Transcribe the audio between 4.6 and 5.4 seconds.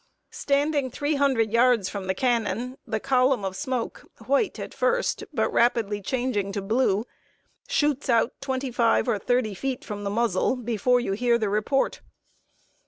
first,